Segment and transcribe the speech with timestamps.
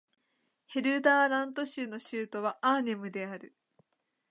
[0.65, 3.55] ヘルダーラント州の州都はアーネムである